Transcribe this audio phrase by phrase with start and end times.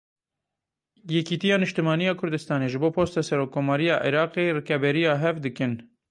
[1.15, 5.71] Yêkîtiya Niştimaniya Kurdistanê ji bo posta serokkomariya Iraqê rikeberiya hev dikin.